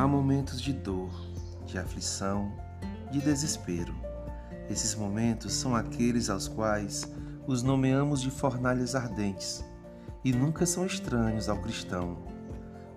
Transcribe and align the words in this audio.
Há 0.00 0.08
momentos 0.08 0.62
de 0.62 0.72
dor, 0.72 1.10
de 1.66 1.76
aflição, 1.76 2.50
de 3.12 3.20
desespero. 3.20 3.94
Esses 4.70 4.94
momentos 4.94 5.52
são 5.52 5.76
aqueles 5.76 6.30
aos 6.30 6.48
quais 6.48 7.06
os 7.46 7.62
nomeamos 7.62 8.22
de 8.22 8.30
fornalhas 8.30 8.94
ardentes 8.94 9.62
e 10.24 10.32
nunca 10.32 10.64
são 10.64 10.86
estranhos 10.86 11.50
ao 11.50 11.58
cristão. 11.58 12.16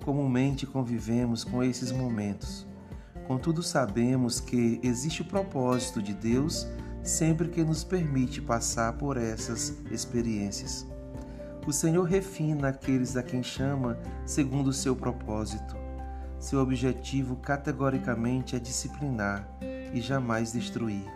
Comumente 0.05 0.65
convivemos 0.65 1.43
com 1.43 1.61
esses 1.61 1.91
momentos. 1.91 2.65
Contudo, 3.27 3.61
sabemos 3.61 4.39
que 4.39 4.79
existe 4.81 5.23
o 5.23 5.25
propósito 5.25 6.01
de 6.01 6.13
Deus 6.13 6.65
sempre 7.03 7.49
que 7.49 7.65
nos 7.65 7.83
permite 7.83 8.41
passar 8.41 8.93
por 8.93 9.17
essas 9.17 9.77
experiências. 9.91 10.87
O 11.67 11.73
Senhor 11.73 12.03
refina 12.03 12.69
aqueles 12.69 13.17
a 13.17 13.23
quem 13.23 13.43
chama 13.43 13.99
segundo 14.25 14.67
o 14.67 14.73
seu 14.73 14.95
propósito. 14.95 15.82
Seu 16.43 16.59
objetivo 16.59 17.37
categoricamente 17.37 18.53
é 18.53 18.59
disciplinar 18.59 19.47
e 19.93 20.01
jamais 20.01 20.51
destruir. 20.51 21.09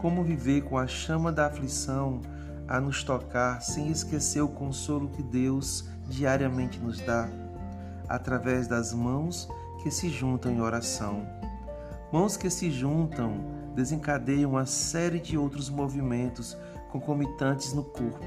Como 0.00 0.22
viver 0.22 0.62
com 0.62 0.78
a 0.78 0.86
chama 0.86 1.32
da 1.32 1.46
aflição 1.46 2.20
a 2.68 2.80
nos 2.80 3.02
tocar 3.02 3.60
sem 3.60 3.90
esquecer 3.90 4.40
o 4.40 4.48
consolo 4.48 5.08
que 5.08 5.20
Deus 5.20 5.88
diariamente 6.08 6.78
nos 6.78 7.00
dá, 7.00 7.28
através 8.08 8.68
das 8.68 8.94
mãos 8.94 9.48
que 9.82 9.90
se 9.90 10.08
juntam 10.08 10.52
em 10.52 10.60
oração. 10.60 11.26
Mãos 12.12 12.36
que 12.36 12.48
se 12.48 12.70
juntam 12.70 13.44
desencadeiam 13.74 14.52
uma 14.52 14.64
série 14.64 15.18
de 15.18 15.36
outros 15.36 15.68
movimentos 15.68 16.56
concomitantes 16.92 17.72
no 17.72 17.82
corpo 17.82 18.24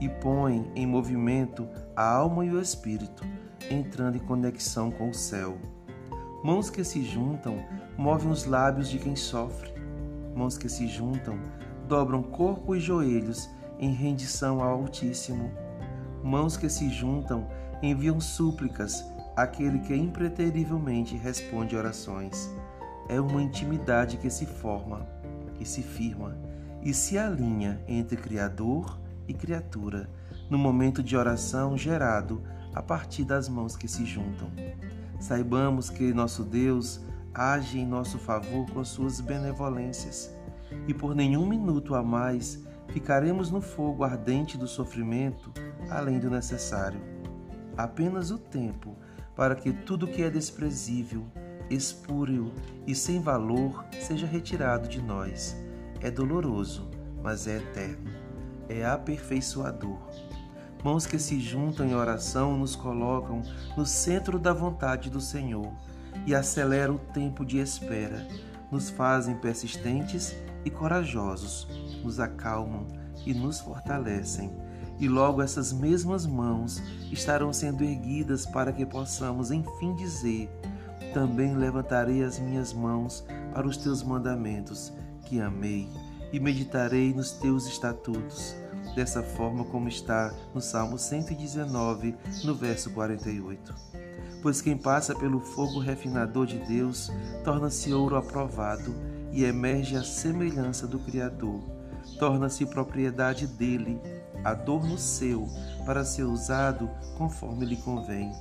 e 0.00 0.08
põem 0.08 0.72
em 0.74 0.86
movimento 0.86 1.68
a 1.94 2.02
alma 2.02 2.46
e 2.46 2.50
o 2.50 2.58
espírito, 2.58 3.22
entrando 3.70 4.16
em 4.16 4.20
conexão 4.20 4.90
com 4.90 5.10
o 5.10 5.14
céu. 5.14 5.58
Mãos 6.42 6.70
que 6.70 6.82
se 6.82 7.02
juntam 7.02 7.62
movem 7.98 8.30
os 8.30 8.46
lábios 8.46 8.88
de 8.88 8.98
quem 8.98 9.14
sofre. 9.14 9.70
Mãos 10.34 10.56
que 10.56 10.68
se 10.68 10.86
juntam 10.86 11.38
dobram 11.86 12.22
corpo 12.22 12.74
e 12.74 12.80
joelhos 12.80 13.50
em 13.78 13.92
rendição 13.92 14.62
ao 14.62 14.80
Altíssimo. 14.80 15.50
Mãos 16.22 16.56
que 16.56 16.68
se 16.68 16.88
juntam 16.88 17.46
enviam 17.82 18.20
súplicas 18.20 19.04
àquele 19.36 19.80
que 19.80 19.94
impreterivelmente 19.94 21.16
responde 21.16 21.76
orações. 21.76 22.50
É 23.08 23.20
uma 23.20 23.42
intimidade 23.42 24.16
que 24.16 24.30
se 24.30 24.46
forma, 24.46 25.06
que 25.54 25.64
se 25.64 25.82
firma 25.82 26.38
e 26.82 26.94
se 26.94 27.18
alinha 27.18 27.82
entre 27.86 28.16
Criador 28.16 28.98
e 29.26 29.34
criatura, 29.34 30.08
no 30.48 30.58
momento 30.58 31.02
de 31.02 31.16
oração 31.16 31.76
gerado 31.76 32.42
a 32.74 32.82
partir 32.82 33.24
das 33.24 33.48
mãos 33.48 33.76
que 33.76 33.88
se 33.88 34.04
juntam. 34.04 34.50
Saibamos 35.18 35.90
que 35.90 36.12
nosso 36.12 36.44
Deus 36.44 37.00
age 37.34 37.78
em 37.78 37.86
nosso 37.86 38.18
favor 38.18 38.68
com 38.70 38.84
suas 38.84 39.20
benevolências, 39.20 40.34
e 40.86 40.94
por 40.94 41.14
nenhum 41.14 41.46
minuto 41.46 41.94
a 41.94 42.02
mais 42.02 42.64
ficaremos 42.88 43.50
no 43.50 43.60
fogo 43.60 44.04
ardente 44.04 44.56
do 44.56 44.66
sofrimento 44.66 45.52
além 45.88 46.18
do 46.18 46.30
necessário. 46.30 47.00
Apenas 47.76 48.30
o 48.30 48.38
tempo 48.38 48.96
para 49.34 49.54
que 49.54 49.72
tudo 49.72 50.06
que 50.06 50.22
é 50.22 50.30
desprezível, 50.30 51.26
espúrio 51.70 52.52
e 52.86 52.94
sem 52.94 53.20
valor 53.20 53.84
seja 54.00 54.26
retirado 54.26 54.88
de 54.88 55.00
nós. 55.00 55.56
É 56.00 56.10
doloroso, 56.10 56.90
mas 57.22 57.46
é 57.46 57.56
eterno. 57.56 58.10
É 58.68 58.84
aperfeiçoador. 58.84 59.98
Mãos 60.82 61.06
que 61.06 61.18
se 61.18 61.38
juntam 61.38 61.86
em 61.86 61.94
oração 61.94 62.56
nos 62.56 62.74
colocam 62.74 63.42
no 63.76 63.84
centro 63.84 64.38
da 64.38 64.52
vontade 64.52 65.10
do 65.10 65.20
Senhor 65.20 65.70
e 66.26 66.34
aceleram 66.34 66.94
o 66.94 66.98
tempo 66.98 67.44
de 67.44 67.58
espera, 67.58 68.26
nos 68.70 68.88
fazem 68.88 69.36
persistentes 69.36 70.34
e 70.64 70.70
corajosos, 70.70 71.68
nos 72.02 72.18
acalmam 72.18 72.86
e 73.26 73.34
nos 73.34 73.60
fortalecem. 73.60 74.50
E 74.98 75.08
logo 75.08 75.42
essas 75.42 75.72
mesmas 75.72 76.26
mãos 76.26 76.82
estarão 77.10 77.52
sendo 77.52 77.84
erguidas 77.84 78.46
para 78.46 78.72
que 78.72 78.84
possamos 78.84 79.50
enfim 79.50 79.94
dizer: 79.96 80.50
Também 81.12 81.56
levantarei 81.56 82.22
as 82.22 82.38
minhas 82.38 82.72
mãos 82.72 83.24
para 83.52 83.66
os 83.66 83.76
teus 83.76 84.02
mandamentos, 84.02 84.92
que 85.24 85.40
amei, 85.40 85.88
e 86.32 86.38
meditarei 86.38 87.14
nos 87.14 87.32
teus 87.32 87.66
estatutos. 87.66 88.54
Dessa 88.94 89.22
forma, 89.22 89.64
como 89.64 89.88
está 89.88 90.34
no 90.54 90.60
Salmo 90.60 90.98
119, 90.98 92.16
no 92.44 92.54
verso 92.54 92.90
48. 92.90 93.74
Pois 94.42 94.60
quem 94.60 94.76
passa 94.76 95.14
pelo 95.14 95.40
fogo 95.40 95.78
refinador 95.78 96.46
de 96.46 96.58
Deus 96.58 97.12
torna-se 97.44 97.92
ouro 97.92 98.16
aprovado 98.16 98.94
e 99.32 99.44
emerge 99.44 99.96
a 99.96 100.02
semelhança 100.02 100.86
do 100.86 100.98
Criador. 100.98 101.60
Torna-se 102.18 102.66
propriedade 102.66 103.46
dele, 103.46 104.00
adorno 104.42 104.98
seu, 104.98 105.46
para 105.84 106.04
ser 106.04 106.24
usado 106.24 106.90
conforme 107.16 107.66
lhe 107.66 107.76
convém. 107.76 108.32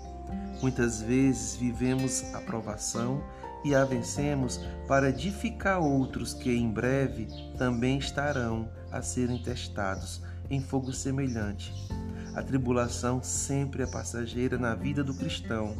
Muitas 0.61 1.01
vezes 1.01 1.55
vivemos 1.55 2.23
a 2.33 2.39
provação 2.39 3.21
e 3.63 3.75
a 3.75 3.83
vencemos 3.83 4.59
para 4.87 5.09
edificar 5.09 5.81
outros 5.81 6.33
que 6.33 6.51
em 6.51 6.71
breve 6.71 7.27
também 7.57 7.97
estarão 7.97 8.69
a 8.91 9.01
serem 9.01 9.41
testados 9.41 10.21
em 10.49 10.61
fogo 10.61 10.91
semelhante. 10.91 11.73
A 12.35 12.43
tribulação 12.43 13.21
sempre 13.21 13.83
é 13.83 13.87
passageira 13.87 14.57
na 14.57 14.75
vida 14.75 15.03
do 15.03 15.13
cristão 15.13 15.75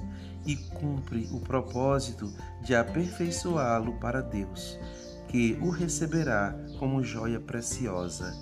e 0.46 0.56
cumpre 0.56 1.28
o 1.32 1.40
propósito 1.40 2.34
de 2.62 2.76
aperfeiçoá-lo 2.76 4.00
para 4.00 4.22
Deus, 4.22 4.80
que 5.28 5.58
o 5.62 5.70
receberá 5.70 6.56
como 6.80 7.04
joia 7.04 7.40
preciosa, 7.40 8.34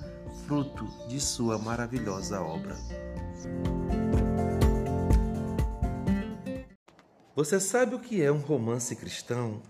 fruto 0.45 0.87
de 1.07 1.19
sua 1.19 1.57
maravilhosa 1.57 2.41
obra. 2.41 2.75
Você 7.35 7.59
sabe 7.59 7.93
o 7.93 7.99
que 7.99 8.21
é 8.21 8.31
um 8.31 8.39
romance 8.39 8.95
cristão? 8.95 9.61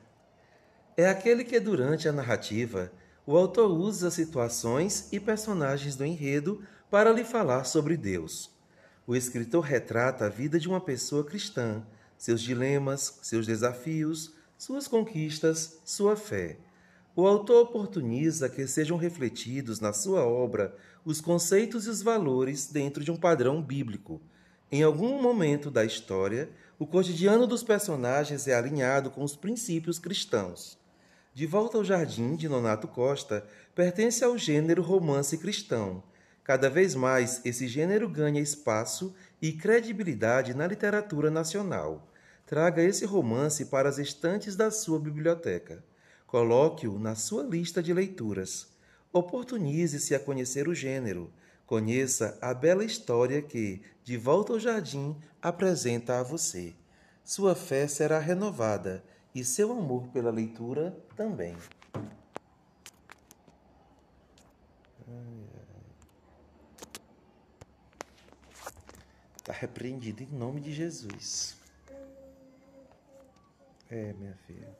É 0.95 1.09
aquele 1.09 1.43
que, 1.43 1.59
durante 1.59 2.07
a 2.07 2.13
narrativa, 2.13 2.91
o 3.27 3.35
autor 3.35 3.69
usa 3.69 4.09
situações 4.09 5.09
e 5.11 5.19
personagens 5.19 5.97
do 5.97 6.05
enredo 6.05 6.63
para 6.89 7.11
lhe 7.11 7.25
falar 7.25 7.65
sobre 7.65 7.97
Deus. 7.97 8.49
O 9.05 9.13
escritor 9.13 9.65
retrata 9.65 10.25
a 10.25 10.29
vida 10.29 10.57
de 10.57 10.69
uma 10.69 10.79
pessoa 10.79 11.25
cristã 11.25 11.85
seus 12.17 12.41
dilemas, 12.41 13.19
seus 13.21 13.45
desafios, 13.45 14.33
suas 14.57 14.87
conquistas, 14.87 15.79
sua 15.83 16.15
fé. 16.15 16.57
O 17.15 17.27
autor 17.27 17.63
oportuniza 17.63 18.49
que 18.49 18.65
sejam 18.65 18.97
refletidos 18.97 19.81
na 19.81 19.91
sua 19.91 20.25
obra 20.25 20.75
os 21.03 21.19
conceitos 21.19 21.85
e 21.85 21.89
os 21.89 22.01
valores 22.01 22.67
dentro 22.67 23.03
de 23.03 23.11
um 23.11 23.17
padrão 23.17 23.61
bíblico. 23.61 24.21
Em 24.71 24.83
algum 24.83 25.21
momento 25.21 25.69
da 25.69 25.83
história, 25.83 26.49
o 26.79 26.87
cotidiano 26.87 27.45
dos 27.45 27.61
personagens 27.61 28.47
é 28.47 28.55
alinhado 28.55 29.11
com 29.11 29.23
os 29.23 29.35
princípios 29.35 29.99
cristãos. 29.99 30.77
De 31.37 31.45
Volta 31.45 31.77
ao 31.77 31.83
Jardim, 31.83 32.35
de 32.35 32.49
Nonato 32.49 32.87
Costa, 32.87 33.45
pertence 33.75 34.23
ao 34.23 34.35
gênero 34.39 34.81
romance 34.81 35.37
cristão. 35.37 36.01
Cada 36.43 36.67
vez 36.67 36.95
mais, 36.95 37.45
esse 37.45 37.67
gênero 37.67 38.09
ganha 38.09 38.41
espaço 38.41 39.13
e 39.39 39.51
credibilidade 39.51 40.55
na 40.55 40.65
literatura 40.65 41.29
nacional. 41.29 42.11
Traga 42.43 42.81
esse 42.81 43.05
romance 43.05 43.65
para 43.65 43.87
as 43.87 43.99
estantes 43.99 44.55
da 44.55 44.71
sua 44.71 44.99
biblioteca. 44.99 45.83
Coloque-o 46.25 46.97
na 46.97 47.13
sua 47.13 47.43
lista 47.43 47.83
de 47.83 47.93
leituras. 47.93 48.69
Oportunize-se 49.13 50.15
a 50.15 50.19
conhecer 50.19 50.67
o 50.67 50.73
gênero. 50.73 51.31
Conheça 51.67 52.35
a 52.41 52.51
bela 52.51 52.83
história 52.83 53.43
que, 53.43 53.83
de 54.03 54.17
volta 54.17 54.53
ao 54.53 54.59
jardim, 54.59 55.15
apresenta 55.39 56.19
a 56.19 56.23
você. 56.23 56.73
Sua 57.23 57.53
fé 57.53 57.87
será 57.87 58.17
renovada 58.17 59.03
e 59.39 59.45
seu 59.45 59.71
amor 59.71 60.07
pela 60.07 60.31
leitura 60.31 60.97
também. 61.15 61.55
Está 69.37 69.53
repreendido 69.53 70.23
em 70.23 70.25
nome 70.25 70.59
de 70.59 70.73
Jesus. 70.73 71.55
É, 73.91 74.11
minha 74.13 74.35
filha. 74.47 74.75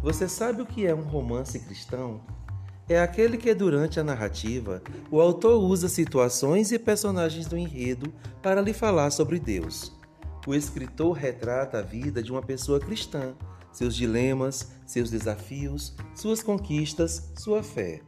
Você 0.00 0.26
sabe 0.26 0.62
o 0.62 0.66
que 0.66 0.86
é 0.86 0.94
um 0.94 1.02
romance 1.02 1.60
cristão? 1.60 2.24
É 2.92 3.00
aquele 3.00 3.38
que, 3.38 3.54
durante 3.54 3.98
a 3.98 4.04
narrativa, 4.04 4.82
o 5.10 5.18
autor 5.18 5.62
usa 5.62 5.88
situações 5.88 6.72
e 6.72 6.78
personagens 6.78 7.46
do 7.46 7.56
enredo 7.56 8.12
para 8.42 8.60
lhe 8.60 8.74
falar 8.74 9.10
sobre 9.10 9.40
Deus. 9.40 9.98
O 10.46 10.54
escritor 10.54 11.12
retrata 11.12 11.78
a 11.78 11.82
vida 11.82 12.22
de 12.22 12.30
uma 12.30 12.42
pessoa 12.42 12.78
cristã, 12.78 13.32
seus 13.72 13.96
dilemas, 13.96 14.72
seus 14.84 15.10
desafios, 15.10 15.94
suas 16.14 16.42
conquistas, 16.42 17.32
sua 17.34 17.62
fé. 17.62 18.02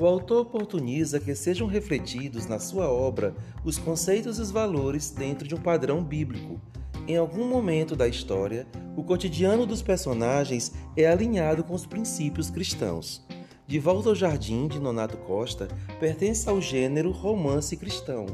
O 0.00 0.04
autor 0.04 0.40
oportuniza 0.40 1.20
que 1.20 1.32
sejam 1.36 1.68
refletidos 1.68 2.48
na 2.48 2.58
sua 2.58 2.88
obra 2.90 3.36
os 3.64 3.78
conceitos 3.78 4.40
e 4.40 4.42
os 4.42 4.50
valores 4.50 5.12
dentro 5.12 5.46
de 5.46 5.54
um 5.54 5.60
padrão 5.60 6.02
bíblico. 6.02 6.60
Em 7.06 7.16
algum 7.16 7.46
momento 7.46 7.94
da 7.94 8.08
história, 8.08 8.66
o 8.96 9.04
cotidiano 9.04 9.64
dos 9.64 9.80
personagens 9.80 10.72
é 10.96 11.06
alinhado 11.06 11.62
com 11.62 11.72
os 11.72 11.86
princípios 11.86 12.50
cristãos. 12.50 13.24
De 13.66 13.78
Volta 13.78 14.10
ao 14.10 14.14
Jardim, 14.14 14.68
de 14.68 14.78
Nonato 14.78 15.16
Costa, 15.16 15.68
pertence 15.98 16.46
ao 16.48 16.60
gênero 16.60 17.10
romance 17.10 17.74
cristão. 17.78 18.26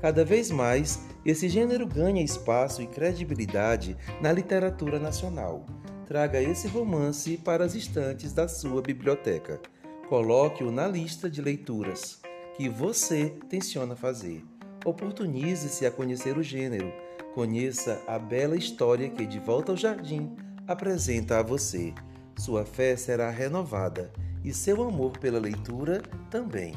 Cada 0.00 0.24
vez 0.24 0.50
mais, 0.50 1.04
esse 1.26 1.46
gênero 1.46 1.86
ganha 1.86 2.22
espaço 2.22 2.80
e 2.80 2.86
credibilidade 2.86 3.94
na 4.22 4.32
literatura 4.32 4.98
nacional. 4.98 5.66
Traga 6.06 6.40
esse 6.40 6.66
romance 6.66 7.36
para 7.36 7.66
as 7.66 7.74
estantes 7.74 8.32
da 8.32 8.48
sua 8.48 8.80
biblioteca. 8.80 9.60
Coloque-o 10.08 10.70
na 10.70 10.88
lista 10.88 11.28
de 11.28 11.42
leituras 11.42 12.20
que 12.56 12.66
você 12.66 13.34
tenciona 13.50 13.94
fazer. 13.94 14.42
Oportunize-se 14.86 15.84
a 15.84 15.90
conhecer 15.90 16.38
o 16.38 16.42
gênero. 16.42 16.90
Conheça 17.34 18.00
a 18.06 18.18
bela 18.18 18.56
história 18.56 19.10
que 19.10 19.26
De 19.26 19.38
Volta 19.38 19.72
ao 19.72 19.76
Jardim 19.76 20.34
apresenta 20.66 21.40
a 21.40 21.42
você. 21.42 21.92
Sua 22.38 22.64
fé 22.64 22.96
será 22.96 23.28
renovada 23.28 24.10
e 24.44 24.52
seu 24.52 24.82
amor 24.82 25.12
pela 25.18 25.38
leitura 25.38 26.02
também. 26.30 26.74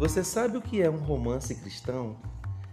Você 0.00 0.24
sabe 0.24 0.56
o 0.56 0.62
que 0.62 0.80
é 0.80 0.88
um 0.88 0.96
romance 0.96 1.54
cristão? 1.54 2.16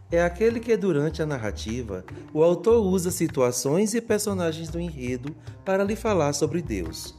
É 0.09 0.24
aquele 0.24 0.62
que, 0.62 0.77
durante 0.77 1.21
a 1.21 1.25
narrativa, 1.25 2.06
o 2.33 2.42
autor 2.42 2.81
usa 2.81 3.12
situações 3.12 3.94
e 3.94 4.00
personagens 4.00 4.69
do 4.69 4.80
enredo 4.80 5.36
para 5.65 5.83
lhe 5.83 5.98
falar 5.98 6.31
sobre 6.31 6.62
Deus. 6.62 7.13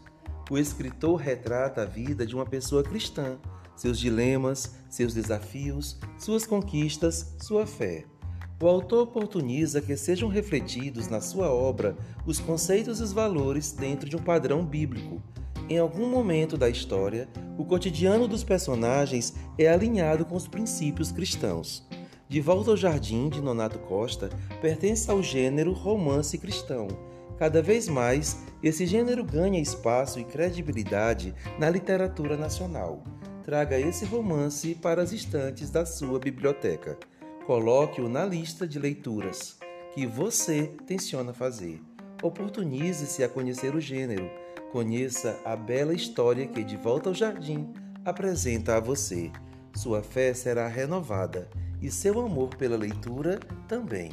O 0.51 0.57
escritor 0.57 1.17
retrata 1.17 1.83
a 1.83 1.85
vida 1.85 2.25
de 2.25 2.35
uma 2.35 2.47
pessoa 2.47 2.83
cristã, 2.83 3.37
seus 3.77 3.99
dilemas, 3.99 4.77
seus 4.89 5.13
desafios, 5.13 5.99
suas 6.19 6.47
conquistas, 6.47 7.35
sua 7.39 7.67
fé. 7.67 8.07
O 8.61 8.67
autor 8.67 9.03
oportuniza 9.03 9.81
que 9.81 9.97
sejam 9.97 10.29
refletidos 10.29 11.07
na 11.07 11.21
sua 11.21 11.49
obra 11.49 11.97
os 12.27 12.41
conceitos 12.41 12.99
e 12.99 13.05
os 13.05 13.13
valores 13.13 13.71
dentro 13.71 14.09
de 14.09 14.17
um 14.17 14.21
padrão 14.21 14.67
bíblico. 14.67 15.23
Em 15.69 15.79
algum 15.79 16.09
momento 16.09 16.57
da 16.57 16.69
história, 16.69 17.29
o 17.57 17.65
cotidiano 17.65 18.27
dos 18.27 18.43
personagens 18.43 19.33
é 19.57 19.69
alinhado 19.69 20.25
com 20.25 20.35
os 20.35 20.49
princípios 20.49 21.13
cristãos. 21.13 21.87
De 22.29 22.41
Volta 22.41 22.73
ao 22.73 22.77
Jardim, 22.77 23.29
de 23.29 23.41
Nonato 23.41 23.79
Costa, 23.79 24.29
pertence 24.61 25.09
ao 25.09 25.23
gênero 25.23 25.73
romance 25.73 26.37
cristão. 26.37 26.89
Cada 27.39 27.63
vez 27.63 27.89
mais, 27.89 28.43
esse 28.61 28.87
gênero 28.87 29.25
ganha 29.25 29.61
espaço 29.61 30.19
e 30.19 30.25
credibilidade 30.25 31.33
na 31.61 31.71
literatura 31.71 32.37
nacional. 32.37 33.05
Traga 33.45 33.79
esse 33.79 34.05
romance 34.05 34.75
para 34.75 35.01
as 35.01 35.13
estantes 35.13 35.71
da 35.71 35.87
sua 35.87 36.19
biblioteca. 36.19 36.99
Coloque-o 37.49 38.11
na 38.11 38.27
lista 38.27 38.69
de 38.69 38.79
leituras 38.79 39.57
que 39.95 40.07
você 40.07 40.71
tenciona 40.87 41.33
fazer. 41.33 41.81
Oportunize-se 42.23 43.25
a 43.25 43.29
conhecer 43.29 43.75
o 43.75 43.81
gênero. 43.81 44.31
Conheça 44.71 45.41
a 45.47 45.57
bela 45.57 45.95
história 45.95 46.47
que 46.47 46.63
De 46.63 46.77
Volta 46.77 47.09
ao 47.09 47.15
Jardim 47.15 47.73
apresenta 48.05 48.77
a 48.77 48.81
você. 48.81 49.33
Sua 49.75 50.03
fé 50.03 50.35
será 50.35 50.69
renovada 50.69 51.49
e 51.81 51.91
seu 51.91 52.21
amor 52.21 52.55
pela 52.55 52.77
leitura 52.77 53.41
também. 53.67 54.13